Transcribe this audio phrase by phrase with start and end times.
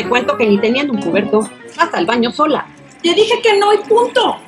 [0.00, 2.66] Te cuento que ni teniendo un cubierto, hasta el baño sola.
[3.02, 4.38] Te dije que no y punto.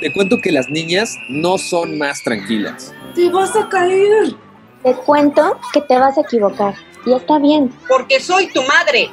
[0.00, 2.92] Te cuento que las niñas no son más tranquilas.
[3.14, 4.34] Te vas a caer.
[4.82, 6.74] Te cuento que te vas a equivocar.
[7.06, 7.72] Y está bien.
[7.86, 9.08] Porque soy tu madre.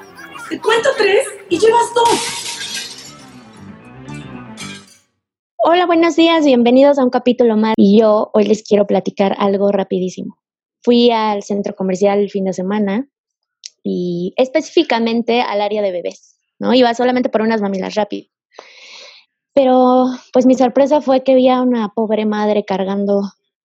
[0.50, 3.26] Te cuento tres y llevas dos.
[5.58, 7.76] Hola, buenos días, bienvenidos a un capítulo más.
[7.78, 10.40] Y yo hoy les quiero platicar algo rapidísimo.
[10.82, 13.08] Fui al centro comercial el fin de semana
[13.84, 16.74] y específicamente al área de bebés, ¿no?
[16.74, 18.30] Iba solamente por unas mamilas rápido.
[19.54, 23.22] Pero pues mi sorpresa fue que vi a una pobre madre cargando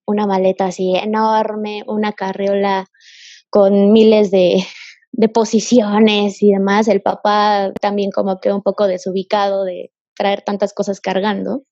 [0.06, 2.86] una maleta así enorme, una carriola
[3.50, 4.62] con miles de,
[5.12, 6.88] de posiciones y demás.
[6.88, 11.62] El papá también como que un poco desubicado de traer tantas cosas cargando.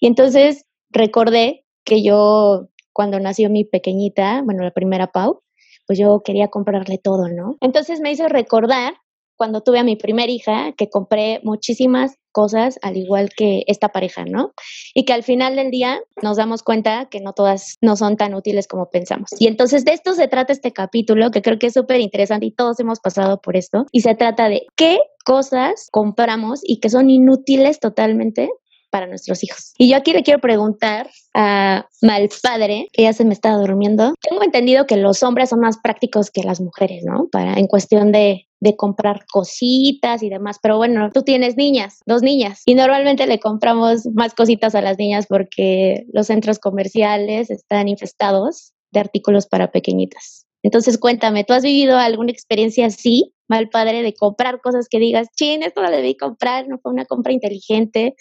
[0.00, 5.42] Y entonces recordé que yo, cuando nació mi pequeñita, bueno, la primera Pau,
[5.90, 7.56] pues yo quería comprarle todo, ¿no?
[7.60, 8.94] Entonces me hizo recordar
[9.34, 14.24] cuando tuve a mi primera hija que compré muchísimas cosas al igual que esta pareja,
[14.24, 14.52] ¿no?
[14.94, 18.34] Y que al final del día nos damos cuenta que no todas no son tan
[18.34, 19.30] útiles como pensamos.
[19.40, 22.52] Y entonces de esto se trata este capítulo que creo que es súper interesante y
[22.52, 23.86] todos hemos pasado por esto.
[23.90, 28.48] Y se trata de qué cosas compramos y que son inútiles totalmente
[28.90, 29.72] para nuestros hijos.
[29.78, 34.14] Y yo aquí le quiero preguntar a Malpadre, que ya se me está durmiendo.
[34.20, 37.28] Tengo entendido que los hombres son más prácticos que las mujeres, ¿no?
[37.30, 40.58] Para en cuestión de de comprar cositas y demás.
[40.62, 44.98] Pero bueno, tú tienes niñas, dos niñas, y normalmente le compramos más cositas a las
[44.98, 50.46] niñas porque los centros comerciales están infestados de artículos para pequeñitas.
[50.62, 55.28] Entonces cuéntame, ¿tú has vivido alguna experiencia así, mal padre, de comprar cosas que digas,
[55.34, 58.14] chin, esto lo debí comprar, no fue una compra inteligente?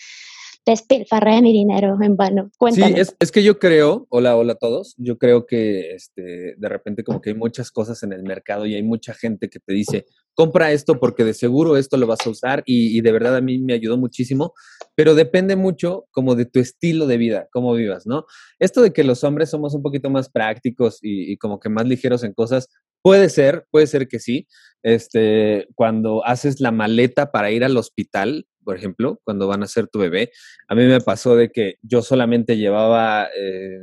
[0.65, 2.51] Despilfarré mi dinero en vano.
[2.57, 2.93] Cuéntame.
[2.93, 6.69] Sí, es, es, que yo creo, hola, hola a todos, yo creo que este, de
[6.69, 9.73] repente como que hay muchas cosas en el mercado y hay mucha gente que te
[9.73, 13.35] dice, compra esto porque de seguro esto lo vas a usar y, y de verdad
[13.35, 14.53] a mí me ayudó muchísimo,
[14.95, 18.25] pero depende mucho como de tu estilo de vida, cómo vivas, ¿no?
[18.59, 21.87] Esto de que los hombres somos un poquito más prácticos y, y como que más
[21.87, 22.69] ligeros en cosas,
[23.01, 24.47] Puede ser, puede ser que sí.
[24.83, 29.87] Este, cuando haces la maleta para ir al hospital, por ejemplo, cuando van a ser
[29.87, 30.31] tu bebé,
[30.67, 33.79] a mí me pasó de que yo solamente llevaba eh,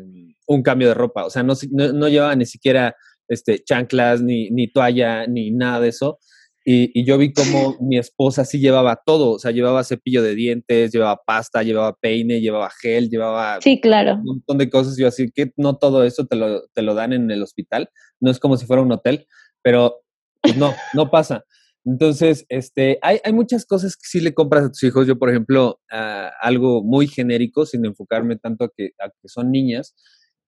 [0.47, 2.95] un cambio de ropa, o sea, no, no, no llevaba ni siquiera
[3.29, 6.19] este, chanclas, ni, ni toalla, ni nada de eso.
[6.69, 10.35] Y, y, yo vi como mi esposa sí llevaba todo, o sea, llevaba cepillo de
[10.35, 14.15] dientes, llevaba pasta, llevaba peine, llevaba gel, llevaba sí, claro.
[14.15, 14.97] un montón de cosas.
[14.97, 17.89] Yo así que no todo eso te lo, te lo dan en el hospital,
[18.19, 19.27] no es como si fuera un hotel,
[19.63, 20.03] pero
[20.43, 21.45] pues no, no pasa.
[21.87, 25.07] Entonces, este, hay, hay muchas cosas que sí le compras a tus hijos.
[25.07, 29.53] Yo, por ejemplo, uh, algo muy genérico, sin enfocarme tanto a que, a que son
[29.53, 29.95] niñas,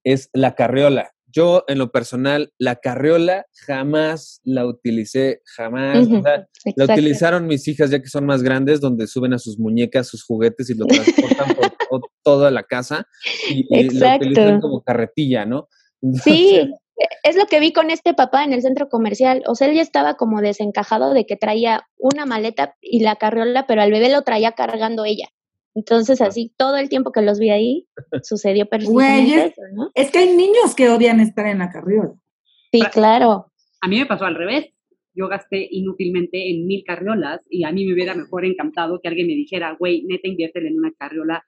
[0.03, 1.13] es la carriola.
[1.31, 6.09] Yo, en lo personal, la carriola jamás la utilicé, jamás.
[6.09, 9.35] Uh -huh, o sea, la utilizaron mis hijas ya que son más grandes, donde suben
[9.35, 13.07] a sus muñecas, sus juguetes y lo transportan por, toda la casa
[13.49, 15.69] y, y lo utilizan como carretilla, ¿no?
[16.03, 16.75] Entonces, sí,
[17.23, 19.43] es lo que vi con este papá en el centro comercial.
[19.47, 23.67] O sea, él ya estaba como desencajado de que traía una maleta y la carriola,
[23.67, 25.29] pero al bebé lo traía cargando ella.
[25.75, 27.87] Entonces, así, todo el tiempo que los vi ahí,
[28.23, 29.91] sucedió eso, ¿no?
[29.95, 32.15] Es que hay niños que odian estar en la carriola.
[32.73, 33.53] Sí, claro.
[33.81, 34.67] A mí me pasó al revés.
[35.15, 39.27] Yo gasté inútilmente en mil carriolas y a mí me hubiera mejor encantado que alguien
[39.27, 41.45] me dijera, güey, neta, inviértele en una carriola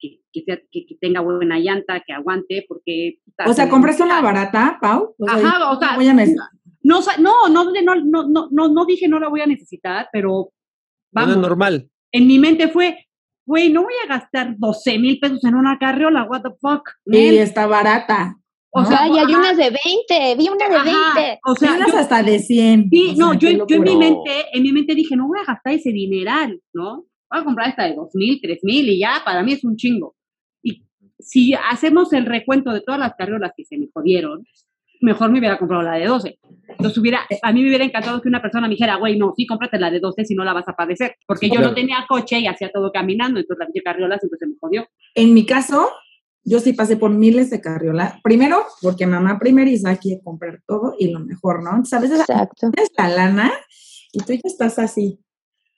[0.00, 3.18] que, que, sea, que, que, tenga buena llanta, que aguante, porque...
[3.46, 5.14] O sea, ¿compraste una barata, Pau?
[5.18, 5.96] O sea, Ajá, o sea,
[7.18, 10.50] no, no, no, no, no, no, no dije no la voy a necesitar, pero
[11.12, 11.36] vamos.
[11.36, 11.88] No normal.
[12.12, 13.06] En mi mente fue,
[13.46, 16.88] güey, no voy a gastar 12 mil pesos en una carriola, what the fuck.
[17.06, 18.36] Y está barata.
[18.72, 21.40] O sea, y hay unas de 20, vi una de ajá, 20.
[21.44, 22.88] O sea, unas hasta de 100.
[22.90, 25.40] Sí, o sea, no, yo, yo en mi mente, en mi mente dije, no voy
[25.40, 27.04] a gastar ese dineral, ¿no?
[27.30, 29.76] Voy a comprar esta de dos mil, tres mil y ya, para mí es un
[29.76, 30.16] chingo.
[30.62, 30.84] Y
[31.18, 34.44] si hacemos el recuento de todas las carriolas que se me jodieron,
[35.00, 36.38] mejor me hubiera comprado la de 12.
[36.68, 39.46] Entonces hubiera, a mí me hubiera encantado que una persona me dijera, güey, no, sí,
[39.46, 41.16] cómprate la de 12 si no la vas a padecer.
[41.26, 44.54] Porque yo no tenía coche y hacía todo caminando, entonces la carriola siempre se me
[44.60, 44.86] jodió.
[45.14, 45.88] En mi caso,
[46.44, 48.20] yo sí pasé por miles de carriolas.
[48.22, 51.70] Primero, porque mamá primeriza quiere comprar todo y lo mejor, ¿no?
[51.70, 52.70] Entonces, a veces Exacto.
[52.70, 53.52] tienes la lana
[54.12, 55.18] y tú ya estás así,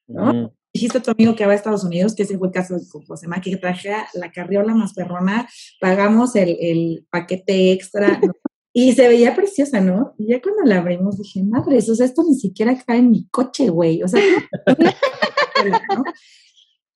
[0.08, 0.32] ¿no?
[0.32, 2.76] Mm dijiste a tu amigo que va a Estados Unidos, que ese fue el caso
[2.90, 5.48] con José Ma, que traje la carriola más perrona,
[5.80, 8.20] pagamos el, paquete extra,
[8.72, 10.14] y se veía preciosa, ¿no?
[10.18, 13.28] Y ya cuando la abrimos dije, madre, o sea, esto ni siquiera cae en mi
[13.28, 14.22] coche, güey, o sea,
[15.94, 16.04] ¿no?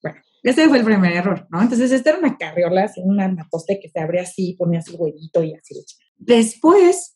[0.01, 1.61] Bueno, ese fue el primer error, ¿no?
[1.61, 4.95] Entonces, esta era una carriola, así, una, una poste que se abría así, ponías el
[4.97, 5.75] huevito y así.
[6.15, 7.15] Después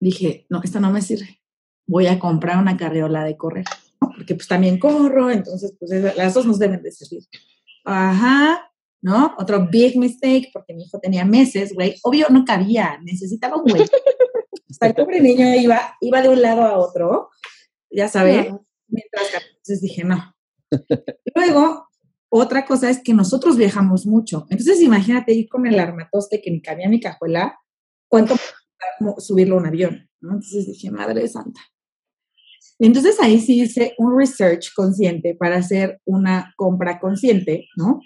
[0.00, 1.40] dije, no, esta no me sirve,
[1.86, 3.66] voy a comprar una carriola de correr.
[4.04, 4.10] ¿No?
[4.16, 7.22] Porque pues también corro, entonces pues las dos nos deben de servir.
[7.84, 8.70] Ajá,
[9.02, 9.34] ¿no?
[9.38, 11.96] Otro big mistake, porque mi hijo tenía meses, güey.
[12.02, 13.84] Obvio no cabía, necesitaba un güey.
[14.70, 17.30] Hasta el pobre niño iba, iba de un lado a otro,
[17.90, 18.48] ya sabes,
[18.88, 20.34] mientras entonces dije, no.
[21.34, 21.88] Luego,
[22.28, 24.46] otra cosa es que nosotros viajamos mucho.
[24.50, 27.58] Entonces, imagínate ir con el armatoste que ni cabía mi cajuela,
[28.08, 28.34] ¿cuánto
[29.18, 30.10] subirlo a un avión?
[30.20, 31.60] Entonces dije, Madre Santa.
[32.78, 38.00] Entonces ahí sí hice un research consciente para hacer una compra consciente, ¿no?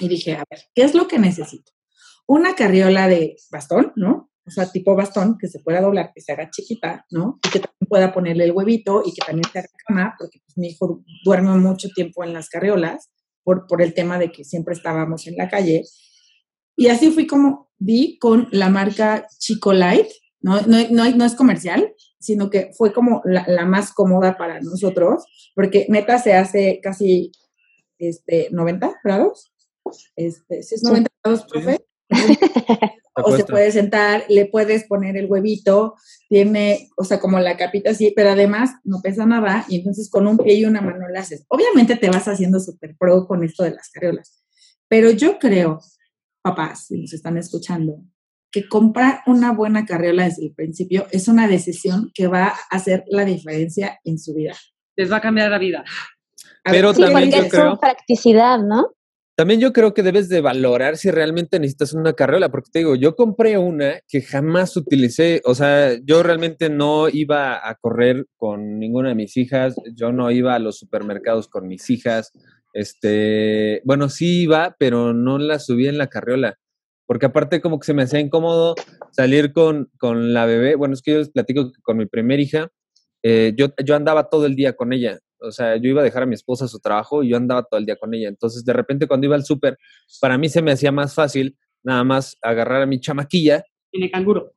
[0.00, 1.72] Y dije, a ver, ¿qué es lo que necesito?
[2.26, 4.30] Una carriola de bastón, ¿no?
[4.46, 7.38] O sea, tipo bastón que se pueda doblar, que se haga chiquita, ¿no?
[7.46, 10.58] Y que también pueda ponerle el huevito y que también se haga cama, porque pues,
[10.58, 13.10] mi hijo duerme mucho tiempo en las carriolas
[13.42, 15.82] por, por el tema de que siempre estábamos en la calle.
[16.76, 19.72] Y así fui como vi con la marca Chico
[20.44, 25.24] Light, no, no, no, es comercial, sino que fue como la, más cómoda para nosotros,
[25.54, 27.32] porque neta se hace casi
[27.98, 29.52] este, 90 grados.
[30.16, 31.84] Este, si es 90 grados, profe.
[33.16, 35.94] o se puede sentar, le puedes poner el huevito,
[36.28, 40.26] tiene, o sea, como la capita así, pero además no pesa nada y entonces con
[40.26, 41.44] un pie y una mano la haces.
[41.48, 44.44] Obviamente te vas haciendo súper pro con esto de las carriolas,
[44.88, 45.80] pero yo creo,
[46.42, 48.02] papás, si nos están escuchando,
[48.54, 53.02] que comprar una buena carriola desde el principio es una decisión que va a hacer
[53.08, 54.54] la diferencia en su vida.
[54.96, 55.84] Les va a cambiar la vida.
[56.62, 58.92] Pero también yo creo, practicidad, ¿no?
[59.36, 62.94] También yo creo que debes de valorar si realmente necesitas una carriola, porque te digo,
[62.94, 68.78] yo compré una que jamás utilicé, o sea, yo realmente no iba a correr con
[68.78, 72.30] ninguna de mis hijas, yo no iba a los supermercados con mis hijas,
[72.72, 76.56] este, bueno, sí iba, pero no la subí en la carriola,
[77.06, 78.74] porque aparte como que se me hacía incómodo
[79.12, 82.42] salir con, con la bebé, bueno, es que yo les platico que con mi primera
[82.42, 82.70] hija,
[83.22, 86.22] eh, yo, yo andaba todo el día con ella, o sea, yo iba a dejar
[86.22, 88.28] a mi esposa a su trabajo y yo andaba todo el día con ella.
[88.28, 89.78] Entonces, de repente, cuando iba al súper,
[90.20, 93.64] para mí se me hacía más fácil nada más agarrar a mi chamaquilla.
[93.92, 94.52] En el canguro.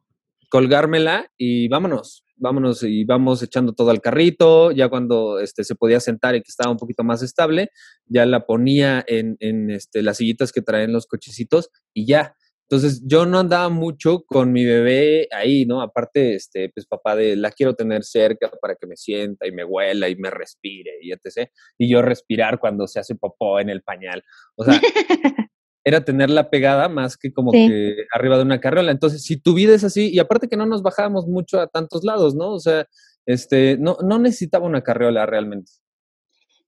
[0.49, 4.71] Colgármela y vámonos, vámonos y vamos echando todo al carrito.
[4.71, 7.71] Ya cuando este, se podía sentar y que estaba un poquito más estable,
[8.05, 12.35] ya la ponía en, en este, las sillitas que traen los cochecitos y ya.
[12.69, 15.81] Entonces yo no andaba mucho con mi bebé ahí, ¿no?
[15.81, 19.63] Aparte, este, pues papá de la quiero tener cerca para que me sienta y me
[19.63, 21.49] huela y me respire y etc.
[21.77, 24.21] Y yo respirar cuando se hace popó en el pañal.
[24.55, 24.81] O sea,
[25.87, 28.91] era tenerla pegada más que como que arriba de una carriola.
[28.91, 32.03] Entonces, si tu vida es así, y aparte que no nos bajábamos mucho a tantos
[32.03, 32.49] lados, ¿no?
[32.49, 32.85] O sea,
[33.25, 35.71] este, no, no necesitaba una carriola realmente.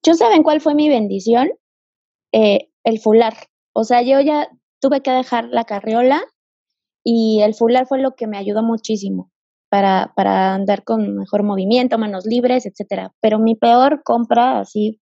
[0.06, 1.50] ¿Yo saben cuál fue mi bendición?
[2.32, 3.34] Eh, el fular.
[3.74, 4.48] O sea, yo ya
[4.80, 6.24] tuve que dejar la carriola
[7.04, 9.34] y el fular fue lo que me ayudó muchísimo
[9.68, 13.12] para, para andar con mejor movimiento, manos libres, etcétera.
[13.20, 15.02] Pero mi peor compra, así,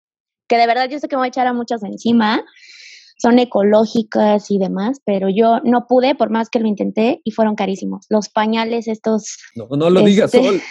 [0.48, 2.42] que de verdad yo sé que me voy a echar a muchas encima,
[3.16, 7.54] son ecológicas y demás, pero yo no pude, por más que lo intenté, y fueron
[7.54, 8.06] carísimos.
[8.10, 9.36] Los pañales estos...
[9.54, 10.60] No, no lo digas, este, Sol.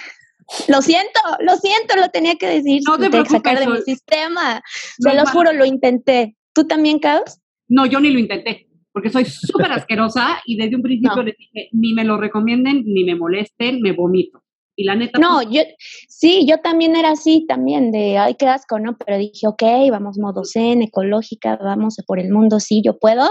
[0.67, 2.83] Lo siento, lo siento, lo tenía que decir.
[2.85, 4.61] No te preocupes, sacar de mi sistema.
[4.99, 6.37] Se lo juro, lo intenté.
[6.53, 7.39] ¿Tú también, Caos?
[7.67, 11.67] No, yo ni lo intenté porque soy súper asquerosa y desde un principio les dije,
[11.73, 14.41] ni me lo recomienden, ni me molesten, me vomito.
[14.75, 15.19] Y la neta...
[15.19, 15.61] No, pues, yo,
[16.09, 18.97] sí, yo también era así, también, de, ay, qué asco, ¿no?
[18.97, 23.29] Pero dije, ok, vamos modo zen, ecológica, vamos por el mundo, sí, yo puedo.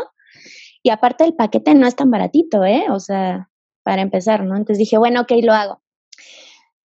[0.82, 2.84] Y aparte el paquete no es tan baratito, ¿eh?
[2.90, 3.50] O sea,
[3.82, 4.56] para empezar, ¿no?
[4.56, 5.82] Entonces dije, bueno, ok, lo hago.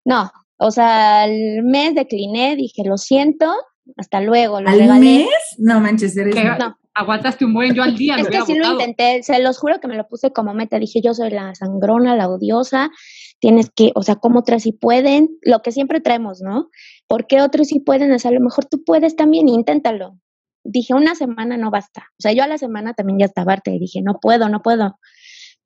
[0.05, 3.53] No, o sea, al mes decliné, dije, lo siento,
[3.97, 4.61] hasta luego.
[4.61, 5.29] Lo ¿Al mes?
[5.59, 6.35] No manches, eres...
[6.59, 8.17] No, aguantaste un buen yo al día.
[8.17, 10.79] es que sí lo intenté, se los juro que me lo puse como meta.
[10.79, 12.91] Dije, yo soy la sangrona, la odiosa,
[13.41, 16.69] tienes que, o sea, como otras sí pueden, lo que siempre traemos, ¿no?
[17.07, 18.13] ¿Por qué otros sí pueden?
[18.13, 20.19] O sea, a lo mejor tú puedes también, inténtalo.
[20.65, 22.07] Dije, una semana no basta.
[22.19, 24.61] O sea, yo a la semana también ya estaba harta y dije, no puedo, no
[24.63, 24.99] puedo.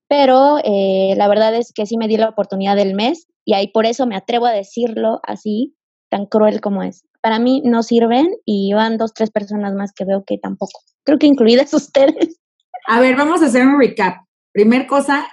[0.09, 3.69] Pero eh, la verdad es que sí me di la oportunidad del mes y ahí
[3.69, 5.75] por eso me atrevo a decirlo así,
[6.11, 10.05] tan cruel como es para mí no sirven y van dos, tres personas más que
[10.05, 10.81] veo que tampoco.
[11.05, 12.38] Creo que incluidas ustedes.
[12.87, 14.26] A ver, vamos a hacer un recap.
[14.52, 15.26] Primer cosa,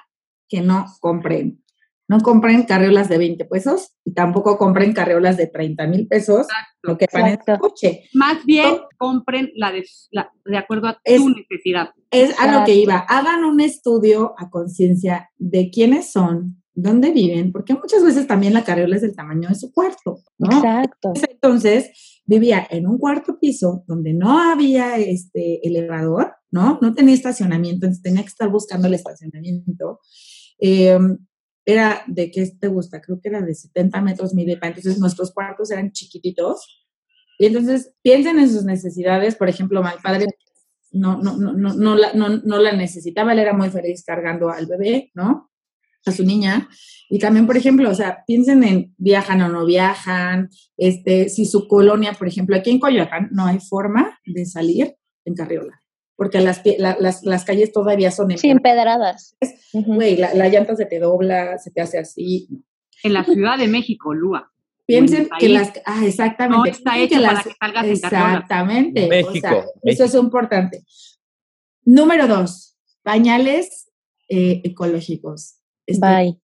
[0.47, 1.61] que no compren.
[2.09, 6.47] No compren carriolas de 20 pesos y tampoco compren carriolas de 30 mil pesos,
[6.81, 8.05] lo que parece coche.
[8.15, 9.85] Más bien, compren la de,
[10.45, 11.91] de acuerdo a tu necesidad.
[12.09, 12.97] Es a lo que iba.
[12.97, 18.63] Hagan un estudio a conciencia de quiénes son, dónde viven, porque muchas veces también la
[18.63, 20.57] carriola es del tamaño de su cuarto, ¿no?
[20.57, 21.13] Exacto.
[21.29, 26.79] Entonces, vivía en un cuarto piso donde no había este elevador, ¿no?
[26.81, 29.99] No tenía estacionamiento, entonces tenía que estar buscando el estacionamiento.
[30.57, 31.17] Em,
[31.71, 35.33] era de qué te gusta, creo que era de 70 metros mi depa, entonces nuestros
[35.33, 36.85] cuartos eran chiquititos
[37.37, 40.27] Y entonces piensen en sus necesidades, por ejemplo, mal padre
[40.91, 44.49] no, no, no, no, no, la, no, no la necesitaba, él era muy feliz cargando
[44.49, 45.51] al bebé, ¿no?
[46.05, 46.69] A su niña.
[47.09, 51.67] Y también, por ejemplo, o sea, piensen en viajan o no viajan, este, si su
[51.67, 54.95] colonia, por ejemplo, aquí en Coyoacán no hay forma de salir
[55.25, 55.78] en carriola,
[56.19, 59.37] porque las, las, las calles todavía son empedradas.
[59.71, 62.49] Güey, la, la, llanta se te dobla, se te hace así.
[63.03, 64.51] En la Ciudad de México, Lua.
[64.85, 66.57] Piensen que las, ah, exactamente.
[66.57, 69.07] No está hecho que las, para que Exactamente.
[69.07, 70.83] México, o sea, Eso es importante.
[71.85, 73.89] Número dos, pañales
[74.27, 75.55] eh, ecológicos.
[75.85, 76.37] Este, Bye.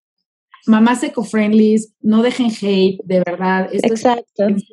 [0.68, 3.68] Mamás eco-friendly, no dejen hate, de verdad.
[3.74, 4.46] Esto Exacto.
[4.48, 4.64] Es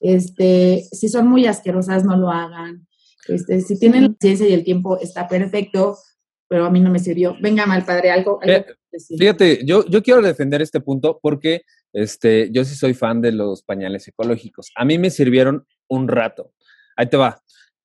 [0.00, 2.85] este, si son muy asquerosas, no lo hagan.
[3.28, 5.96] Este, si tienen la ciencia y el tiempo, está perfecto,
[6.48, 7.36] pero a mí no me sirvió.
[7.40, 8.38] Venga, mal padre, algo.
[8.42, 8.66] algo eh,
[9.18, 13.62] fíjate, yo, yo quiero defender este punto porque este, yo sí soy fan de los
[13.62, 14.70] pañales ecológicos.
[14.76, 16.52] A mí me sirvieron un rato.
[16.96, 17.42] Ahí te va.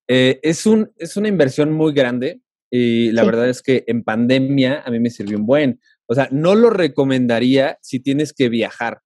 [0.07, 4.81] Eh, es, un, es una inversión muy grande y la verdad es que en pandemia
[4.86, 5.79] a mí me sirvió un buen.
[6.05, 9.00] O sea, no lo recomendaría si tienes que viajar,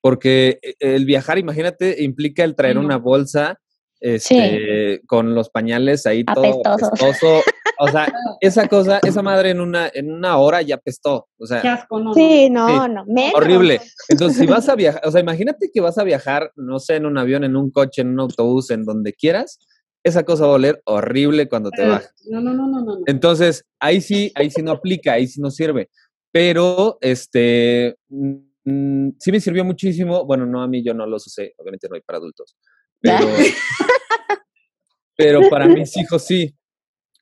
[0.00, 3.60] porque eh, el viajar, imagínate, implica el traer una bolsa
[4.00, 7.42] este, con los pañales ahí todo apestoso.
[7.80, 8.06] O sea,
[8.40, 11.28] esa cosa, esa madre en una, en una hora ya apestó.
[11.38, 13.04] O sea, sí, no, no.
[13.34, 13.80] Horrible.
[14.08, 17.06] Entonces, si vas a viajar, o sea, imagínate que vas a viajar, no sé, en
[17.06, 19.58] un avión, en un coche, en un autobús, en donde quieras,
[20.04, 21.84] esa cosa va a oler horrible cuando te.
[21.86, 22.00] No,
[22.40, 22.98] no, no, no, no.
[23.06, 25.90] Entonces, ahí sí, ahí sí no aplica, ahí sí no sirve.
[26.32, 30.24] Pero, este, mm, sí me sirvió muchísimo.
[30.24, 32.56] Bueno, no a mí, yo no los usé, obviamente no hay para adultos.
[33.00, 33.28] Pero,
[35.16, 36.54] pero para mis hijos sí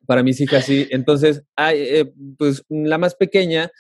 [0.07, 0.87] para mis hijas sí.
[0.91, 1.43] Entonces,
[1.73, 3.71] eh, pues la más pequeña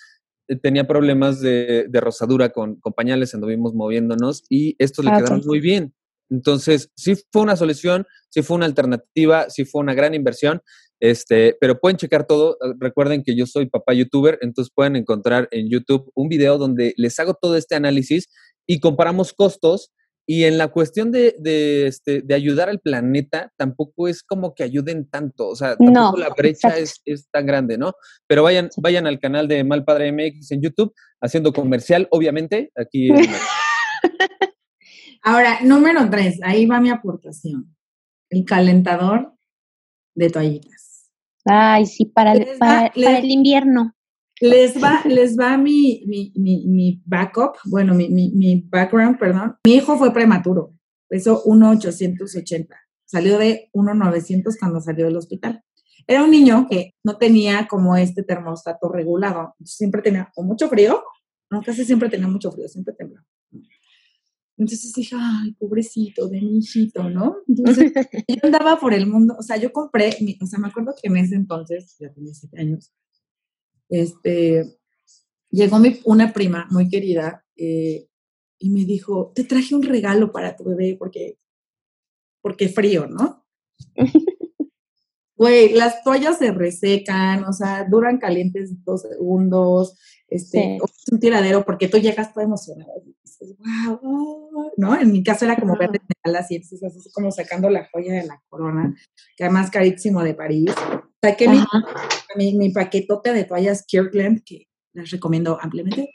[0.49, 5.43] eh, tenía problemas de, rosadura con, con, pañales, anduvimos moviéndonos y estos le ah, quedaron
[5.47, 5.95] muy bien.
[6.29, 10.61] Entonces, sí fue una solución, sí fue una alternativa, sí fue una gran inversión,
[10.99, 12.55] este, pero pueden checar todo.
[12.55, 16.95] Eh, recuerden que yo soy papá youtuber, entonces pueden encontrar en YouTube un video donde
[16.97, 18.29] les hago todo este análisis
[18.67, 19.93] y comparamos costos
[20.29, 24.65] y en la cuestión de, de, este, de ayudar al planeta, tampoco es como que
[24.65, 27.93] ayuden tanto, o sea, tampoco la brecha es, es, tan grande, ¿no?
[28.27, 33.09] Pero vayan, vayan al canal de Mal Padre MX en YouTube, haciendo comercial, obviamente, aquí.
[35.23, 37.77] Ahora, número tres, ahí va mi aportación.
[38.29, 39.33] El calentador
[40.17, 41.13] de toallitas.
[41.45, 43.96] Ay, sí, para, para el invierno.
[44.41, 49.57] Les va, les va mi, mi, mi, backup, bueno, mi, mi, background, perdón.
[49.65, 50.75] Mi hijo fue prematuro,
[51.09, 52.77] pesó 1,880.
[53.07, 55.63] Salió de 1,900 cuando salió del hospital.
[56.07, 59.55] Era un niño que no tenía como este termostato regulado.
[59.65, 61.03] Siempre tenía o mucho frío,
[61.51, 63.27] no, casi siempre tenía mucho frío, siempre temblaba.
[64.59, 67.37] Entonces dije, ay, pobrecito de mi hijito, ¿no?
[67.47, 67.93] Entonces
[68.29, 71.17] yo andaba por el mundo, o sea, yo compré, o sea, me acuerdo que en
[71.19, 72.93] ese entonces, ya tenía siete años,
[73.89, 74.79] este,
[75.51, 78.09] llegó mi, una prima muy querida eh,
[78.59, 81.39] y me dijo, te traje un regalo para tu bebé porque,
[82.41, 83.47] porque frío, ¿no?
[85.39, 91.63] Güey, las toallas se resecan, o sea, duran calientes dos segundos, este, es un tiradero
[91.63, 94.99] porque tú llegas todo emocionado y dices, wow, ¿no?
[94.99, 98.97] En mi caso era como verde así, así como sacando la joya de la corona,
[99.37, 100.73] que además carísimo de París.
[101.23, 101.59] Saqué mi,
[102.37, 106.15] mi, mi, paquetote de toallas Kirkland, que les recomiendo ampliamente.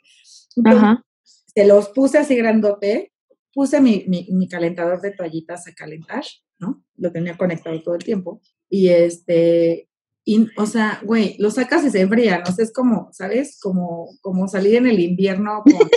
[1.53, 3.11] Se los puse así grandote,
[3.53, 6.23] puse mi, mi, mi calentador de toallitas a calentar,
[6.59, 6.83] ¿no?
[6.95, 9.89] Lo tenía conectado todo el tiempo y este,
[10.23, 13.59] y, o sea, güey, lo sacas y se enfría, no sé, es como, ¿sabes?
[13.59, 15.89] Como, como salir en el invierno con,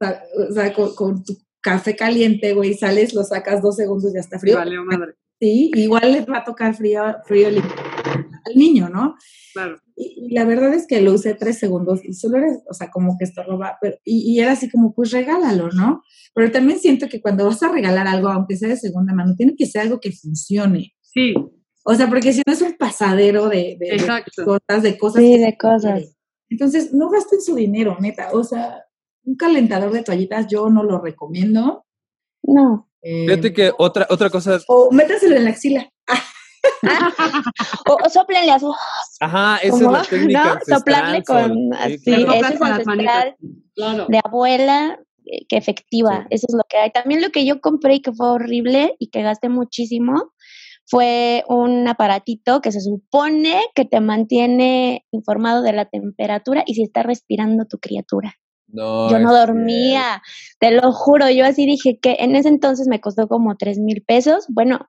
[0.50, 4.38] o sea, con, tu café caliente, güey, sales, lo sacas dos segundos y ya está
[4.38, 4.56] frío.
[4.56, 5.14] Vale, madre.
[5.44, 9.14] Sí, igual le va a tocar frío, frío al niño, ¿no?
[9.52, 9.76] Claro.
[9.94, 13.18] Y, la verdad es que lo usé tres segundos y solo era, o sea, como
[13.18, 16.02] que esto roba, pero, y, y, era así como, pues regálalo, ¿no?
[16.34, 19.54] Pero también siento que cuando vas a regalar algo, aunque sea de segunda mano, tiene
[19.54, 20.94] que ser algo que funcione.
[21.02, 21.34] Sí.
[21.84, 23.76] O sea, porque si no es un pasadero de,
[24.46, 25.22] cosas, de cosas.
[25.22, 26.16] Sí, de cosas.
[26.48, 28.30] Entonces, no gasten su dinero, neta.
[28.32, 28.82] O sea,
[29.24, 31.84] un calentador de toallitas yo no lo recomiendo.
[32.42, 32.88] No.
[33.04, 34.58] Eh, Fíjate que otra, otra cosa.
[34.66, 35.88] O métaselo en la axila.
[37.88, 38.74] o, o soplenle a su.
[39.20, 40.54] Ajá, esa es la técnica.
[40.54, 40.76] ¿no?
[40.76, 41.74] Soplarle con.
[41.74, 43.34] Así, sí, es con las manitas.
[43.74, 44.06] Claro.
[44.08, 46.26] De abuela, eh, que efectiva.
[46.30, 46.90] Eso es lo que hay.
[46.92, 50.32] También lo que yo compré y que fue horrible y que gasté muchísimo
[50.86, 56.82] fue un aparatito que se supone que te mantiene informado de la temperatura y si
[56.82, 58.34] está respirando tu criatura.
[58.74, 60.20] No, yo no dormía,
[60.58, 64.02] te lo juro, yo así dije que en ese entonces me costó como tres mil
[64.02, 64.46] pesos.
[64.48, 64.88] Bueno,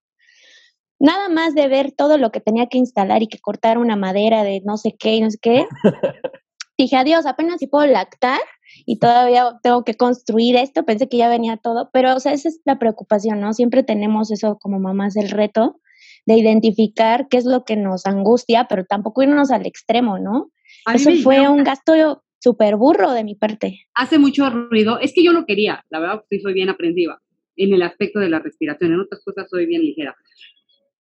[1.00, 4.44] nada más de ver todo lo que tenía que instalar y que cortar una madera
[4.44, 5.66] de no sé qué y no sé qué.
[6.78, 8.40] dije, adiós, apenas si puedo lactar
[8.86, 12.50] y todavía tengo que construir esto, pensé que ya venía todo, pero o sea, esa
[12.50, 13.54] es la preocupación, ¿no?
[13.54, 15.80] Siempre tenemos eso como mamás, el reto
[16.26, 20.52] de identificar qué es lo que nos angustia, pero tampoco irnos al extremo, ¿no?
[20.94, 23.68] Eso fue un gasto súper burro de mi parte.
[23.96, 25.00] Hace mucho ruido.
[25.00, 27.20] Es que yo lo quería, la verdad, sí soy bien aprensiva
[27.58, 28.94] en el aspecto de la respiración.
[28.94, 30.16] En otras cosas soy bien ligera.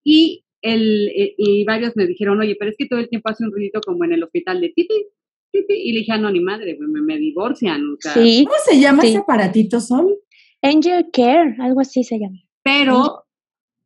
[0.03, 3.43] Y, el, eh, y varios me dijeron, oye, pero es que todo el tiempo hace
[3.43, 5.05] un ruidito como en el hospital de titi,
[5.51, 5.73] titi.
[5.73, 7.81] Y le dije, ah, no, ni madre, me, me divorcian.
[7.93, 9.09] O sea, Sí, ¿Cómo se llama Sí.
[9.09, 10.17] ese aparatito, Sol?
[10.61, 12.39] Angel Care, algo así se llama.
[12.63, 13.21] pero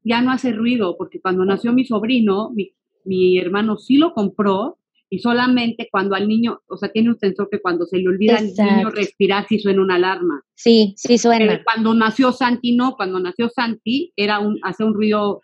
[0.03, 2.73] ya no hace ruido, porque cuando nació mi sobrino, mi,
[3.03, 4.78] mi hermano sí lo compró
[5.09, 8.37] y solamente cuando al niño, o sea, tiene un sensor que cuando se le olvida
[8.37, 10.43] al niño respirar, sí suena una alarma.
[10.55, 11.63] Sí, sí Pero suena.
[11.63, 15.41] cuando nació Santi, no, cuando nació Santi, era un, hacía un ruido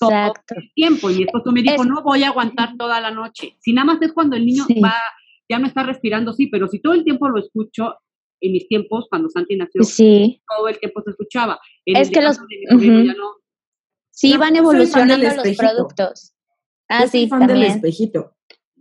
[0.00, 0.54] todo Exacto.
[0.56, 1.10] el tiempo.
[1.10, 3.56] Y mi esposo me dijo, Es- no voy a aguantar toda la noche.
[3.60, 4.80] Si nada más es cuando el niño Sí.
[4.80, 4.94] va,
[5.48, 7.94] ya no está respirando, sí, pero si todo el tiempo lo escucho,
[8.40, 11.58] en mis tiempos, cuando Santi nació, Sí, todo el tiempo se escuchaba.
[11.86, 13.36] En Es que los- ya no.
[14.10, 15.62] sí van evolucionando los espejito.
[15.62, 16.34] productos.
[16.88, 17.72] Ah, Yo soy sí, fan del también.
[17.72, 18.35] espejito.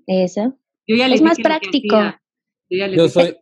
[0.07, 0.57] Eso.
[0.87, 1.97] Yo ya Es les más dije lo que práctico.
[2.69, 3.35] Yo ya soy,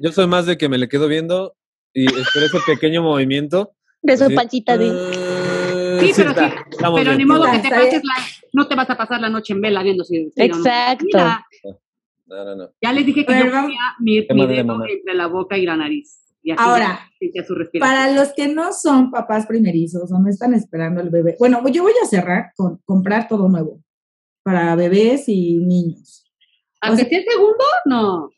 [0.00, 1.54] yo más de que me le quedo viendo
[1.92, 3.72] y espero ese pequeño movimiento.
[4.02, 4.34] De su así.
[4.34, 4.90] pancita de...
[4.90, 7.16] Ah, Sí, pero está, sí, Pero bien.
[7.18, 8.14] ni modo que te pases la,
[8.52, 10.56] no te vas a pasar la noche en vela viendo si si no, no.
[10.58, 11.04] Exacto.
[11.06, 11.46] Mira,
[12.26, 12.70] No, no, no.
[12.82, 14.84] ya les dije que Pero yo ponía mi, mi de dedo mamá.
[14.90, 16.20] entre la boca y la nariz.
[16.42, 17.00] Y así Ahora,
[17.46, 17.80] su respiración.
[17.80, 21.82] Para los que no son papás primerizos o no están esperando al bebé, bueno, yo
[21.82, 23.82] voy a cerrar con comprar todo nuevo
[24.46, 26.24] para bebés y niños.
[26.80, 28.30] Aunque o sea- sea el segundo, no.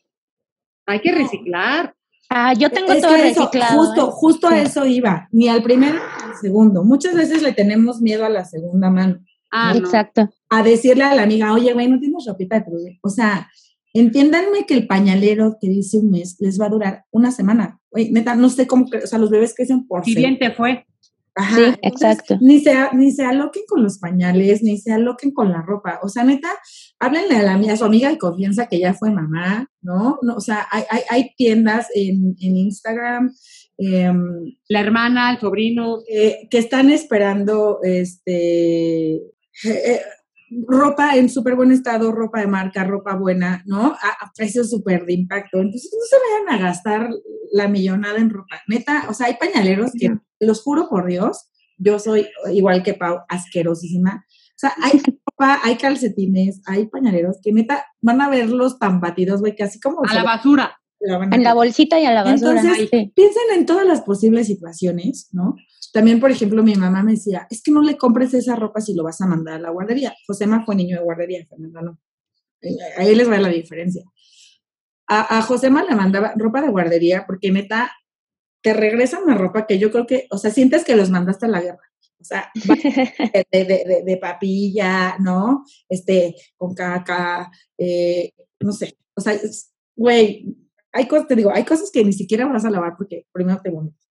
[0.87, 1.93] Hay que reciclar.
[2.31, 3.77] Ah, yo tengo Es todo que eso, reciclado.
[3.79, 4.11] justo, ¿eh?
[4.11, 4.57] justo a Sí.
[4.65, 6.83] eso iba, ni al primero ni al segundo.
[6.83, 9.19] Muchas veces le tenemos miedo a la segunda mano,
[9.51, 9.79] Ah, no.
[9.79, 10.29] Exacto.
[10.49, 12.99] a decirle a la amiga, oye, güey, no tienes ropita de bebé.
[13.03, 13.47] O sea,
[13.93, 17.79] entiéndanme que el pañalero que dice un mes les va a durar una semana.
[17.91, 20.27] Oye, neta, no sé cómo, o sea, los bebés crecen por Si semana.
[20.37, 20.85] bien te fue.
[21.39, 22.37] Ajá, Sí, entonces, exacto.
[22.41, 25.99] Ni se, ni se aloquen con los pañales, ni se aloquen con la ropa.
[26.03, 26.49] O sea, neta,
[26.99, 30.19] háblenle a, la, a su amiga de confianza que ya fue mamá, ¿no?
[30.21, 33.33] no o sea, hay, hay, hay tiendas en, en Instagram
[33.77, 34.21] em,
[34.67, 35.99] La hermana, el sobrino.
[36.09, 39.31] eh, que están esperando este eh,
[39.63, 40.01] eh,
[40.67, 43.93] ropa en súper buen estado, ropa de marca, ropa buena, ¿no?
[43.93, 45.59] A, a precios súper de impacto.
[45.59, 47.09] Entonces, no se vayan a gastar
[47.53, 48.59] la millonada en ropa.
[48.67, 50.09] Neta, o sea, hay pañaleros que.
[50.39, 54.25] Los juro por Dios, yo soy igual que Pau, asquerosísima.
[54.27, 59.39] O sea, hay ropa, hay calcetines, hay pañaleros que neta van a verlos tan batidos,
[59.39, 60.03] güey, que así como...
[60.03, 60.79] A se la basura.
[60.99, 62.59] la van a En la bolsita y a la basura.
[62.59, 63.11] Entonces, sí.
[63.15, 65.55] piensen en todas las posibles situaciones, ¿no?
[65.93, 68.93] También, por ejemplo, mi mamá me decía, es que no le compres esa ropa si
[68.93, 70.13] lo vas a mandar a la guardería.
[70.27, 71.99] Josema fue niño de guardería, Fernanda no.
[72.61, 74.03] Eh, Ahí les va la diferencia.
[75.07, 77.91] A, a Josema le mandaba ropa de guardería porque neta,
[78.61, 81.49] te regresan la ropa que yo creo que, o sea, sientes que los mandaste a
[81.49, 81.79] la guerra.
[82.19, 85.63] O sea, de, de, de- de papilla, ¿no?
[85.87, 88.97] Este, con caca, eh, no sé.
[89.15, 89.39] O sea,
[89.95, 90.55] güey,
[90.91, 93.69] hay cosas, te digo, hay cosas que ni siquiera vas a lavar porque primero te
[93.69, 94.07] vomitas.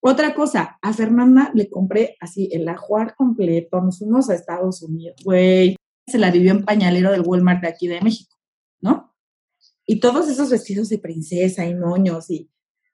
[0.00, 5.16] Otra cosa, a Fernanda le compré así el ajuar completo, nos fuimos a Estados Unidos,
[5.24, 8.36] güey, se la vivió en pañalero del Walmart de aquí de México,
[8.80, 9.14] ¿no?
[9.86, 12.48] Y todos esos vestidos de princesa y moños y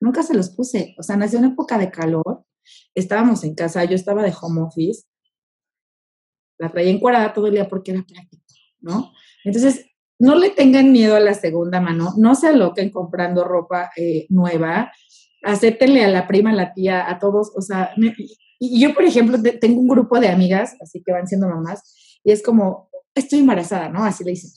[0.04, 2.44] nunca se los puse, o sea, nació en época de calor,
[2.94, 5.04] estábamos en casa, yo estaba de home office,
[6.58, 8.44] la traía encuadrada todo el día porque era práctico,
[8.80, 9.12] ¿no?
[9.44, 9.86] Entonces,
[10.18, 14.92] no le tengan miedo a la segunda mano, no se aloquen comprando ropa eh, nueva,
[15.42, 17.90] acéptenle a la prima, a la tía, a todos, o sea,
[18.60, 22.18] y yo, por ejemplo, te- tengo un grupo de amigas, así que van siendo mamás,
[22.22, 24.04] y es como, estoy embarazada, ¿no?
[24.04, 24.50] Así le dicen.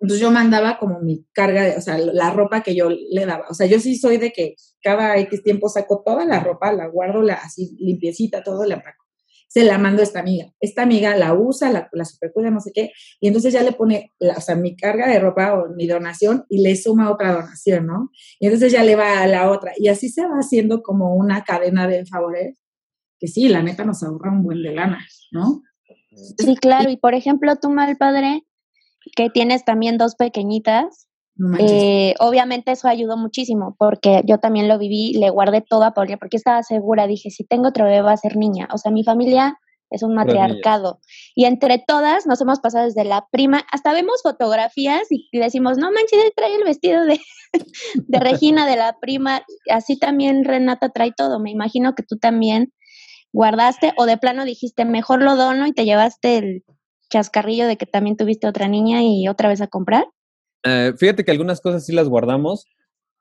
[0.00, 3.46] Entonces yo mandaba como mi carga, de, o sea, la ropa que yo le daba.
[3.50, 6.86] O sea, yo sí soy de que cada X tiempo saco toda la ropa, la
[6.86, 9.04] guardo la, así limpiecita, todo la empaco.
[9.48, 10.52] Se la mando a esta amiga.
[10.60, 14.12] Esta amiga la usa, la, la supercuida, no sé qué, y entonces ya le pone,
[14.20, 18.10] o sea, mi carga de ropa o mi donación y le suma otra donación, ¿no?
[18.38, 19.72] Y entonces ya le va a la otra.
[19.76, 22.58] Y así se va haciendo como una cadena de favores,
[23.18, 25.62] que sí, la neta nos ahorra un buen de lana, ¿no?
[26.38, 26.90] Sí, claro.
[26.90, 28.44] Y por ejemplo, tú, mal padre,
[29.16, 34.78] que tienes también dos pequeñitas, No eh, obviamente eso ayudó muchísimo, porque yo también lo
[34.78, 38.12] viví, le guardé todo a Paulina, porque estaba segura, dije, si tengo otro bebé va
[38.12, 38.68] a ser niña.
[38.72, 39.58] O sea, mi familia
[39.90, 41.00] es un matriarcado.
[41.34, 45.90] Y entre todas nos hemos pasado desde la prima, hasta vemos fotografías y decimos, no
[45.90, 47.18] manches, trae el vestido de,
[47.94, 51.40] de Regina, de la prima, así también Renata trae todo.
[51.40, 52.72] Me imagino que tú también
[53.32, 56.64] guardaste o de plano dijiste, mejor lo dono y te llevaste el
[57.10, 60.06] chascarrillo de que también tuviste otra niña y otra vez a comprar.
[60.64, 62.66] Eh, fíjate que algunas cosas sí las guardamos,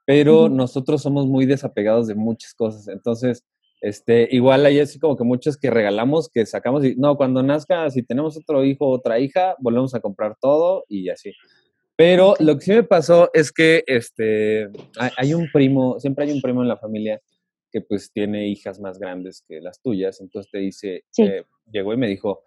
[0.06, 2.88] pero nosotros somos muy desapegados de muchas cosas.
[2.88, 3.43] Entonces,
[3.82, 7.89] este, igual hay así como que muchos que regalamos, que sacamos y no, cuando nazca,
[7.89, 11.34] si tenemos otro hijo o otra hija, volvemos a comprar todo y así.
[11.95, 14.69] Pero lo que sí me pasó es que este,
[15.17, 17.21] hay, un primo, siempre hay un primo en la familia
[17.71, 21.97] que pues tiene hijas más grandes que las tuyas, entonces te dice, eh, llegó y
[21.97, 22.43] me dijo,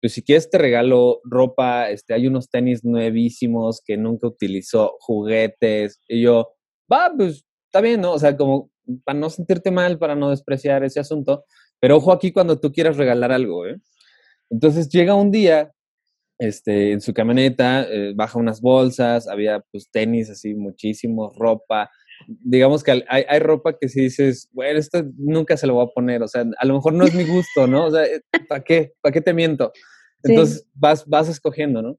[0.00, 6.00] pues si quieres te regalo ropa, este, hay unos tenis nuevísimos que nunca utilizó, juguetes,
[6.08, 6.54] y yo,
[6.90, 8.12] va, pues está bien, ¿no?
[8.12, 8.70] O sea, como
[9.04, 11.44] para no sentirte mal, para no despreciar ese asunto,
[11.78, 13.76] pero ojo aquí cuando tú quieras regalar algo, ¿eh?
[14.50, 15.72] Entonces llega un día,
[16.38, 21.90] este, en su camioneta, eh, baja unas bolsas, había pues tenis así, muchísimos, ropa,
[22.26, 25.94] digamos que hay, hay, ropa que si dices, bueno, esto nunca se lo voy a
[25.94, 27.86] poner, o sea, a lo mejor no es mi gusto, ¿no?
[27.86, 28.92] O sea, eh, ¿para qué?
[29.00, 29.72] ¿Para qué te miento?
[30.22, 31.98] Entonces vas, vas escogiendo, ¿no?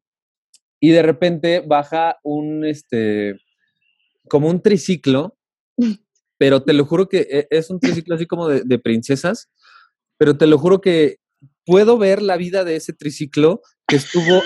[0.80, 3.36] Y de repente baja un, este,
[4.30, 5.38] como un triciclo,
[6.38, 9.50] pero te lo juro que e, es un triciclo así como de, de princesas,
[10.18, 11.18] pero te lo juro que
[11.66, 14.42] puedo ver la vida de ese triciclo que estuvo,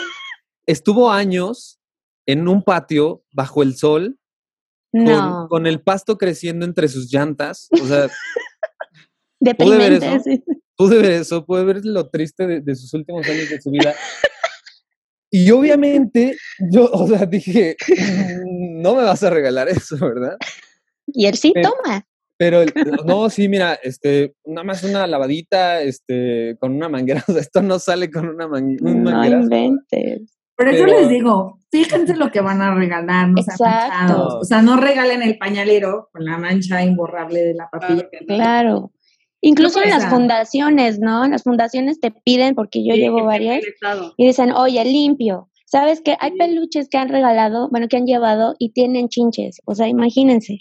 [0.65, 1.79] estuvo años
[2.25, 4.17] en un patio bajo el sol
[5.49, 7.67] con, el pasto creciendo entre sus llantas.
[7.71, 8.07] O sea,
[9.57, 10.21] pude ver eso.
[10.77, 13.93] Pude ver eso, pude ver lo triste de, sus últimos años de su vida.
[15.31, 16.37] Y obviamente,
[16.71, 20.37] yo, o sea, dije, mm, no me vas a regalar eso, ¿verdad?
[21.07, 22.05] Y él sí toma.
[22.37, 22.65] Pero
[23.05, 27.23] no, sí, mira, este, nada más una lavadita, este, con una manguera.
[27.29, 28.91] O sea, esto no sale con una, manguera.
[28.91, 30.34] No inventes.
[30.57, 34.39] Pero, yo les digo, fíjense lo que van a regalar, no Exacto.
[34.39, 38.07] O sea, no regalen el pañalero con la mancha imborrable de la papilla.
[38.27, 38.91] Claro.
[39.41, 41.27] Incluso en las fundaciones, ¿no?
[41.27, 43.63] Las fundaciones te piden, porque yo llevo varias,
[44.17, 45.49] y dicen, oye, limpio.
[45.65, 49.61] ¿Sabes que Hay peluches que han regalado, bueno, que han llevado y tienen chinches.
[49.65, 50.59] O sea, imagínense.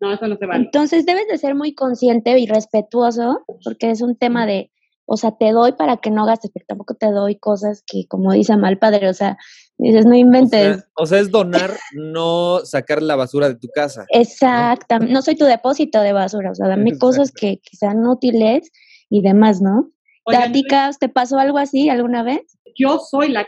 [0.00, 0.64] No, eso no se vale.
[0.64, 4.70] Entonces debes de ser muy consciente y respetuoso, porque es un tema de
[5.06, 8.32] o sea, te doy para que no gastes, pero tampoco te doy cosas que, como
[8.32, 9.36] dice mal padre, o sea,
[9.78, 10.84] dices, no inventes.
[10.96, 14.06] O sea, es donar, no sacar la basura de tu casa.
[14.08, 15.22] Exactamente, ¿no?
[15.22, 18.70] soy tu depósito de basura, o sea, dame cosas que, sean útiles
[19.10, 19.90] y demás, ¿no?
[20.24, 20.52] Oigan,
[20.98, 22.58] ¿te pasó algo así alguna vez?
[22.76, 23.46] Yo soy la,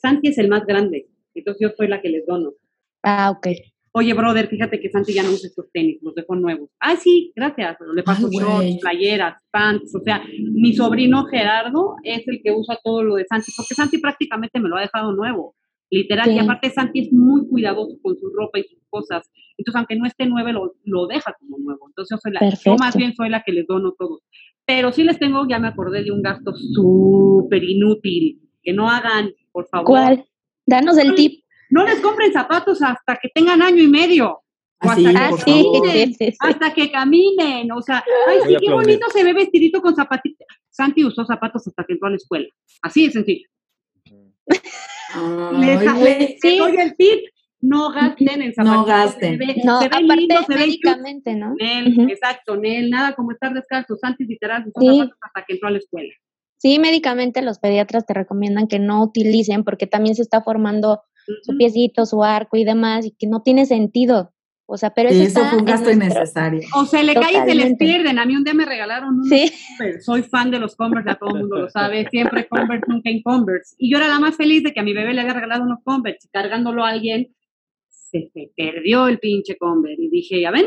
[0.00, 2.52] Santi es el más grande, entonces yo soy la que les dono.
[3.02, 3.48] Ah, ok
[3.96, 6.68] oye, brother, fíjate que Santi ya no usa estos tenis, los dejó nuevos.
[6.80, 12.40] Ah, sí, gracias, le paso shorts, playeras, pants, o sea, mi sobrino Gerardo es el
[12.42, 15.54] que usa todo lo de Santi, porque Santi prácticamente me lo ha dejado nuevo,
[15.90, 19.94] literal, y aparte Santi es muy cuidadoso con su ropa y sus cosas, entonces aunque
[19.94, 22.18] no esté nuevo, lo, deja como nuevo, entonces
[22.64, 24.22] yo, más bien soy la que les dono todo.
[24.66, 29.30] Pero sí les tengo, ya me acordé de un gasto súper inútil, que no hagan,
[29.52, 29.86] por favor.
[29.86, 30.24] ¿Cuál?
[30.66, 31.43] Danos el tip
[31.74, 34.40] no les compren zapatos hasta que tengan año y medio.
[34.80, 39.80] O hasta, que hasta que caminen, o sea, ay, sí, qué bonito se ve vestidito
[39.80, 40.46] con zapatitos.
[40.70, 42.46] Santi usó zapatos hasta que entró a la escuela.
[42.82, 43.48] Así de sencillo.
[45.58, 46.58] les, sí.
[46.58, 47.24] doy el tip,
[47.60, 48.78] no gasten en zapatos.
[48.78, 49.38] No gasten.
[49.38, 50.42] Se ve, no, se ve aparte lindo,
[51.22, 51.54] se ¿no?
[51.54, 53.96] Nel, Exacto, Nel, nada como estar descalzo.
[53.96, 56.12] Santi literal usó zapatos hasta que entró a la escuela.
[56.58, 61.02] Sí, médicamente los pediatras te recomiendan que no utilicen porque también se está formando
[61.42, 64.34] su piecito, su arco y demás, y que no tiene sentido.
[64.66, 66.62] O sea, pero eso, fue un gasto innecesario.
[66.74, 68.18] O se le cae y se les pierden.
[68.18, 69.52] A mí un día me regalaron un ¿Sí?
[70.00, 72.08] Soy fan de los Converse, ya todo el mundo lo sabe.
[72.08, 73.74] Siempre Converse, nunca en Converse.
[73.78, 75.80] Y yo era la más feliz de que a mi bebé le había regalado unos
[75.84, 76.28] Converse.
[76.32, 77.34] Cargándolo a alguien,
[77.88, 80.02] se, perdió el pinche Converse.
[80.02, 80.66] Y dije, ya ven,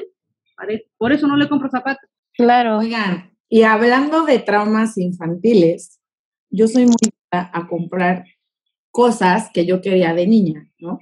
[0.98, 2.08] por eso no le compro zapatos.
[2.34, 2.78] Claro.
[2.78, 6.00] Oigan, y hablando de traumas infantiles,
[6.52, 6.96] yo soy muy
[7.32, 8.26] a comprar
[8.92, 11.00] cosas que yo quería de niña, ¿no?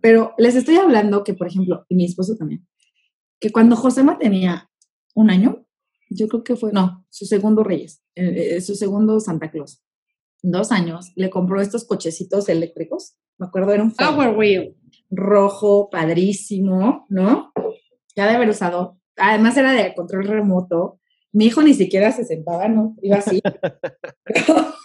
[0.00, 2.66] Pero les estoy hablando que, por ejemplo, y mi esposo también,
[3.40, 4.70] que cuando Josema tenía
[5.14, 5.66] un año,
[6.10, 9.82] yo creo que fue, no, su segundo Reyes, eh, eh, su segundo Santa Claus,
[10.42, 14.76] dos años, le compró estos cochecitos eléctricos, me acuerdo, era un Power Wheel.
[15.10, 17.52] rojo, padrísimo, ¿no?
[18.16, 21.00] Ya de haber usado, además era de control remoto,
[21.32, 22.96] mi hijo ni siquiera se sentaba, ¿no?
[23.02, 23.40] Iba así.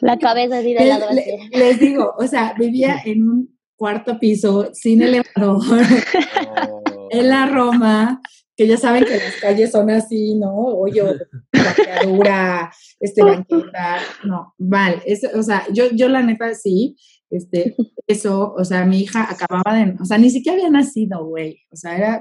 [0.00, 1.06] La cabeza así de lado.
[1.50, 5.62] Les, digo, o sea, vivía en un cuarto piso, sin elevador,
[7.10, 8.20] en la Roma,
[8.56, 10.54] que ya saben que las calles son así, ¿no?
[10.54, 11.14] Hoyo,
[11.50, 15.02] copiadura, este banqueta, no, vale,
[15.34, 16.96] o sea, yo, yo la neta sí,
[17.28, 17.74] este,
[18.06, 21.76] eso, o sea, mi hija acababa de, o sea, ni siquiera había nacido, güey, o
[21.76, 22.20] sea, era,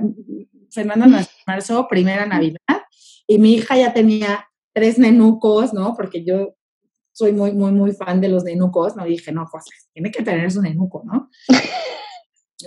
[0.71, 2.58] Fernando nació en marzo, primera Navidad,
[3.27, 5.93] y mi hija ya tenía tres nenucos, ¿no?
[5.95, 6.56] Porque yo
[7.13, 10.52] soy muy, muy, muy fan de los nenucos, no dije, no, pues tiene que tener
[10.52, 11.30] su nenuco, ¿no?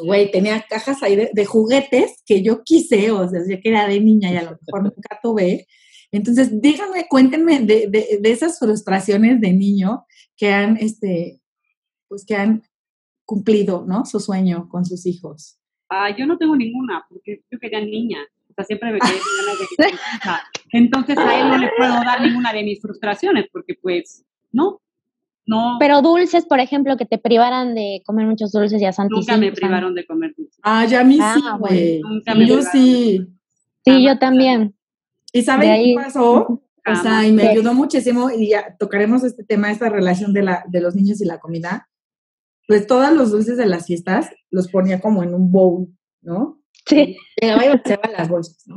[0.02, 4.00] Güey, tenía cajas ahí de, juguetes que yo quise, o sea, ya que era de
[4.00, 5.68] niña y a lo mejor nunca tuve.
[6.10, 10.04] Entonces, díganme, cuéntenme de, de, de, esas frustraciones de niño
[10.36, 11.40] que han, este,
[12.08, 12.64] pues que han
[13.24, 14.04] cumplido, ¿no?
[14.04, 15.58] Su sueño con sus hijos.
[15.88, 18.18] Ah, yo no tengo ninguna, porque yo quería niña.
[18.50, 21.92] O sea, siempre me quedé con ganas de que Entonces a él no le puedo
[21.92, 24.24] dar ninguna de mis frustraciones, porque pues,
[24.54, 24.80] no,
[25.46, 25.76] no.
[25.78, 29.52] Pero dulces, por ejemplo, que te privaran de comer muchos dulces y a Nunca me
[29.52, 30.58] privaron de comer dulces.
[30.62, 32.00] Ah, ya a mí sí, ah, güey.
[32.46, 33.26] Yo sí.
[33.84, 34.74] Sí, yo también.
[35.32, 36.62] ¿Y saben qué pasó?
[36.86, 40.64] O sea, y me ayudó muchísimo, y ya tocaremos este tema, esta relación de, la,
[40.68, 41.88] de los niños y la comida.
[42.66, 45.88] Pues todos los dulces de las fiestas los ponía como en un bowl,
[46.22, 46.62] ¿no?
[46.86, 47.16] Sí.
[47.40, 48.76] Llegaba y vaciaba las bolsas, ¿no?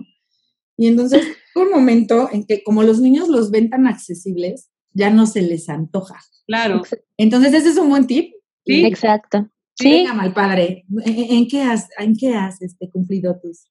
[0.78, 5.26] Y entonces, un momento en que como los niños los ven tan accesibles, ya no
[5.26, 6.20] se les antoja.
[6.48, 6.82] Claro.
[7.18, 8.34] Entonces, ese es un buen tip.
[8.66, 8.86] Sí.
[8.86, 9.48] Exacto.
[9.76, 9.92] Sí.
[9.92, 10.86] Venga, mal padre.
[11.06, 13.68] ¿En, qué has, en qué has este, cumplido tus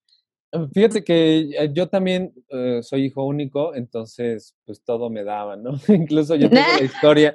[0.73, 5.73] Fíjate que eh, yo también eh, soy hijo único, entonces pues todo me daba, ¿no?
[5.89, 7.33] Incluso yo tengo la historia,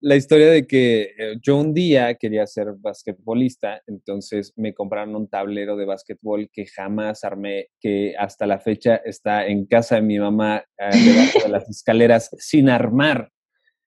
[0.00, 5.28] la historia de que eh, yo un día quería ser basquetbolista, entonces me compraron un
[5.28, 10.18] tablero de basquetbol que jamás armé, que hasta la fecha está en casa de mi
[10.18, 13.30] mamá debajo de las escaleras sin armar.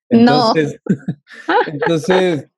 [0.10, 0.80] Entonces,
[1.68, 2.50] entonces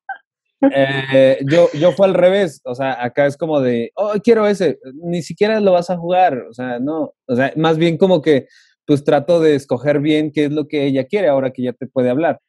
[0.70, 4.80] eh, yo, yo fue al revés, o sea, acá es como de, oh, quiero ese,
[4.94, 8.48] ni siquiera lo vas a jugar, o sea, no, o sea, más bien como que,
[8.86, 11.88] pues trato de escoger bien qué es lo que ella quiere ahora que ya te
[11.88, 12.40] puede hablar,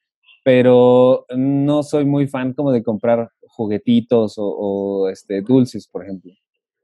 [0.42, 6.32] pero no soy muy fan como de comprar juguetitos o, este, dulces, por ejemplo.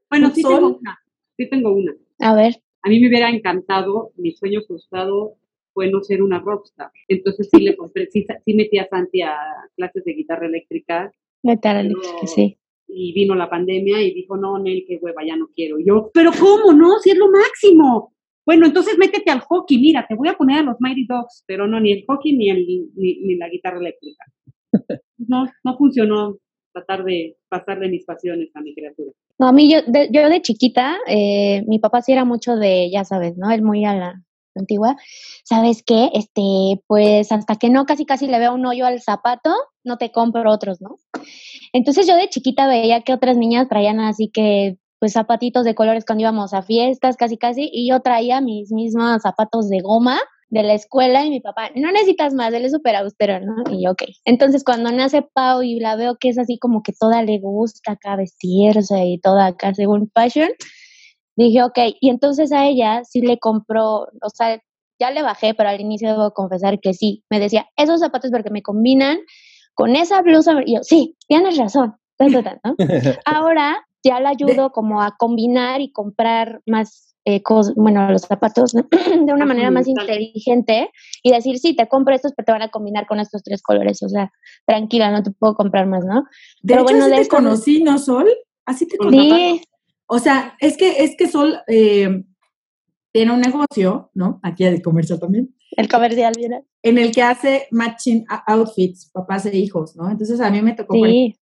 [0.09, 0.99] Bueno, sí tengo una,
[1.37, 1.93] sí tengo una.
[2.19, 2.61] A ver.
[2.81, 5.35] A mí me hubiera encantado, mi sueño frustrado
[5.73, 6.91] fue no ser una rockstar.
[7.07, 9.35] Entonces sí le compré, sí, metí a Santi a
[9.75, 11.11] clases de guitarra eléctrica.
[11.43, 12.57] Guitarra eléctrica, sí.
[12.87, 15.77] Y vino la pandemia y dijo, no, Nel, qué hueva, ya no quiero.
[15.79, 16.99] yo, pero ¿cómo no?
[16.99, 18.13] Si es lo máximo.
[18.49, 21.67] Bueno, entonces métete al hockey, mira, te voy a poner a los Mighty Dogs, pero
[21.67, 24.25] no, ni el hockey ni, el, ni, la guitarra eléctrica.
[25.19, 26.37] No, no funcionó
[26.73, 29.11] tratar de pasar de mis pasiones a mi criatura.
[29.37, 32.89] No, a mí yo de, yo de chiquita, eh, mi papá sí era mucho de,
[32.89, 33.51] ya sabes, ¿no?
[33.51, 34.23] Él muy a la,
[34.55, 34.95] antigua,
[35.43, 36.09] ¿sabes qué?
[36.13, 40.11] Este, pues hasta que no casi casi le veo un hoyo al zapato, no te
[40.11, 40.95] compro otros, ¿no?
[41.71, 46.05] Entonces yo de chiquita veía que otras niñas traían así que pues zapatitos de colores
[46.05, 50.63] cuando íbamos a fiestas, casi casi, y yo traía mis mismos zapatos de goma de
[50.63, 53.55] la escuela y mi papá, no necesitas más, él es súper austero, ¿no?
[53.71, 54.03] Y yo, ok.
[54.25, 57.93] Entonces cuando nace Pau y la veo que es así como que toda le gusta
[57.93, 60.49] acá vestirse y toda acá según fashion,
[61.35, 64.59] dije, ok, y entonces a ella sí le compró, o sea,
[64.99, 68.49] ya le bajé, pero al inicio debo confesar que sí, me decía, esos zapatos porque
[68.49, 69.19] me combinan
[69.73, 71.95] con esa blusa, y yo, sí, tienes razón,
[73.25, 77.41] Ahora ya la ayudo como a combinar y comprar más eh,
[77.75, 78.71] bueno, los zapatos
[79.25, 80.89] de una manera más inteligente
[81.21, 84.01] y decir, sí, te compro estos, pero te van a combinar con estos tres colores,
[84.01, 84.31] o sea,
[84.65, 86.23] tranquila, no te puedo comprar más, ¿no?
[86.61, 88.27] De pero bueno, de te conocí, ¿no, Sol?
[88.65, 89.19] Así te conocí.
[89.19, 89.61] Sí,
[90.07, 92.23] o sea, es que, es que Sol eh,
[93.11, 94.39] tiene un negocio, ¿no?
[94.41, 95.53] Aquí hay de comercio también.
[95.79, 96.61] El comercial, mira.
[96.83, 100.11] En el que hace matching outfits, papás e hijos, ¿no?
[100.11, 100.97] Entonces a mí me tocó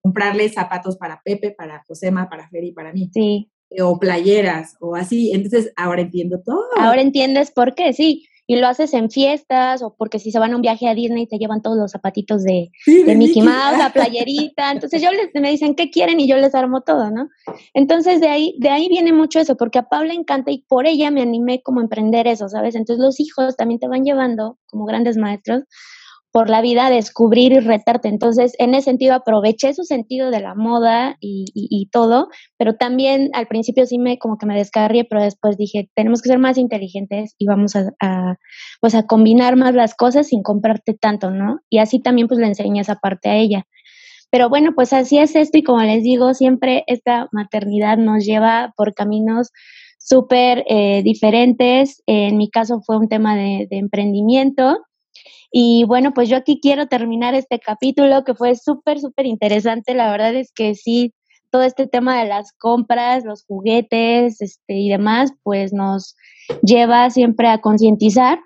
[0.01, 3.09] comprarle zapatos para Pepe, para Josema, para Feri, para mí.
[3.11, 3.49] Sí.
[3.79, 5.31] O playeras, o así.
[5.33, 6.63] Entonces ahora entiendo todo.
[6.77, 10.53] Ahora entiendes por qué, sí y lo haces en fiestas o porque si se van
[10.53, 14.71] a un viaje a Disney te llevan todos los zapatitos de, Mickey Mouse, la playerita.
[14.71, 17.29] Entonces yo les me dicen qué quieren y yo les armo todo, ¿no?
[17.75, 21.11] Entonces de ahí de ahí viene mucho eso, porque a Paula encanta y por ella
[21.11, 22.73] me animé como a emprender eso, ¿sabes?
[22.73, 25.65] Entonces los hijos también te van llevando como grandes maestros
[26.31, 28.07] por la vida, descubrir y retarte.
[28.07, 33.47] Entonces, en ese sentido, aproveché su sentido de la moda y, todo, pero también al
[33.47, 37.33] principio sí me como que me descarrié, pero después dije, tenemos que ser más inteligentes
[37.37, 38.37] y vamos a,
[38.79, 41.59] pues a combinar más las cosas sin comprarte tanto, ¿no?
[41.69, 43.65] Y así también pues le enseñé esa parte a ella.
[44.31, 48.73] Pero bueno, pues así es esto y como les digo, siempre esta maternidad nos lleva
[48.77, 49.49] por caminos
[49.97, 52.03] súper eh, diferentes.
[52.05, 54.77] En mi caso fue un tema de emprendimiento
[55.51, 59.93] y bueno, pues yo aquí quiero terminar este capítulo que fue súper, súper interesante.
[59.93, 61.13] La verdad es que sí,
[61.51, 66.15] todo este tema de las compras, los juguetes este, y demás, pues nos
[66.63, 68.39] lleva siempre a concientizar.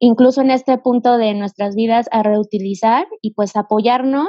[0.00, 4.28] incluso en este punto de nuestras vidas, a reutilizar y pues apoyarnos,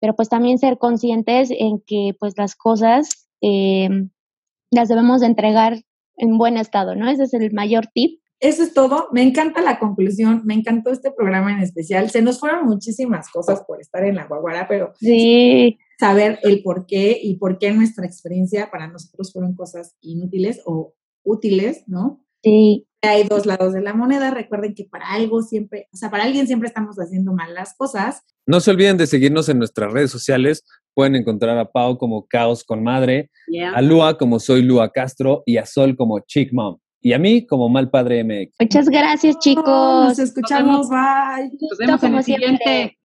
[0.00, 3.90] pero pues también ser conscientes en que pues las cosas eh,
[4.70, 5.82] las debemos de entregar
[6.16, 7.10] en buen estado, ¿no?
[7.10, 8.21] Ese es el mayor tip.
[8.42, 9.06] Eso es todo.
[9.12, 10.42] Me encanta la conclusión.
[10.44, 12.10] Me encantó este programa en especial.
[12.10, 15.78] Se nos fueron muchísimas cosas por estar en la Guaguara, pero sí.
[15.98, 20.92] saber el por qué y por qué nuestra experiencia para nosotros fueron cosas inútiles o
[21.22, 22.26] útiles, ¿no?
[22.42, 22.88] Sí.
[23.00, 24.32] Hay dos lados de la moneda.
[24.32, 28.22] Recuerden que para algo siempre, o sea, para alguien siempre estamos haciendo mal las cosas.
[28.44, 30.64] No se olviden de seguirnos en nuestras redes sociales.
[30.94, 33.70] Pueden encontrar a Pau como Caos con Madre, Yeah.
[33.72, 36.78] a Lua como Soy Lua Castro y a Sol como Chick Mom.
[37.02, 38.54] Y a mí como Mal Padre MX.
[38.60, 39.66] Muchas gracias, chicos.
[39.66, 40.88] Nos escuchamos.
[40.88, 41.50] Bye.
[41.60, 42.54] Nos vemos en el siempre.
[42.62, 42.98] siguiente.